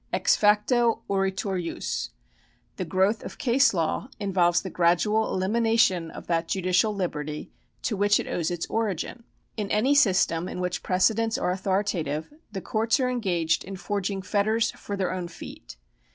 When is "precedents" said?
10.81-11.37